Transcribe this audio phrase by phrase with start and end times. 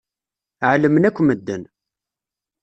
[0.71, 1.63] Ɛelmen akk medden.